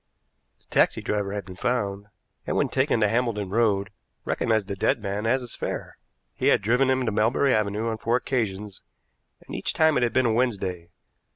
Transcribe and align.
The 0.57 0.65
taxi 0.71 0.99
driver 1.03 1.31
had 1.31 1.45
been 1.45 1.55
found, 1.57 2.07
and, 2.47 2.57
when 2.57 2.69
taken 2.69 3.01
to 3.01 3.07
Hambledon 3.07 3.51
Road, 3.51 3.91
recognized 4.25 4.67
the 4.67 4.75
dead 4.75 4.99
man 4.99 5.27
as 5.27 5.41
his 5.41 5.53
fare. 5.53 5.99
He 6.33 6.47
had 6.47 6.63
driven 6.63 6.89
him 6.89 7.05
to 7.05 7.11
Melbury 7.11 7.53
Avenue 7.53 7.87
on 7.87 7.99
four 7.99 8.15
occasions, 8.15 8.81
and 9.45 9.55
each 9.55 9.73
time 9.73 9.97
it 9.97 10.01
had 10.01 10.11
been 10.11 10.25
a 10.25 10.33
Wednesday. 10.33 10.89